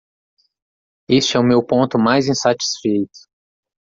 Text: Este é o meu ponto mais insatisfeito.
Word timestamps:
Este 1.07 1.37
é 1.37 1.39
o 1.39 1.43
meu 1.45 1.63
ponto 1.63 1.99
mais 1.99 2.25
insatisfeito. 2.27 3.19